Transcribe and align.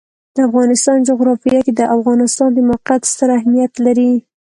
د 0.35 0.37
افغانستان 0.47 0.97
جغرافیه 1.09 1.59
کې 1.65 1.73
د 1.75 1.81
افغانستان 1.97 2.49
د 2.53 2.59
موقعیت 2.69 3.03
ستر 3.11 3.29
اهمیت 3.39 3.73
لري. 3.85 4.11